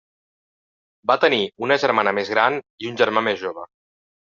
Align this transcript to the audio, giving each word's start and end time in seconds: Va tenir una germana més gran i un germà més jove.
Va 1.11 1.17
tenir 1.25 1.41
una 1.67 1.77
germana 1.85 2.15
més 2.21 2.33
gran 2.37 2.59
i 2.87 2.91
un 2.95 3.01
germà 3.05 3.27
més 3.31 3.41
jove. 3.45 3.71